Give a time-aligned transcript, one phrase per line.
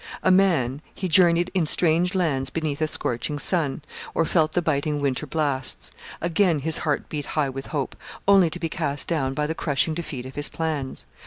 [0.23, 3.83] A man, he journeyed in strange lands beneath a scorching sun,
[4.15, 5.91] or felt the biting winter blasts.
[6.21, 7.95] Again his heart beat high with hope,
[8.27, 11.05] only to be cast down by the crushing defeat of his plans.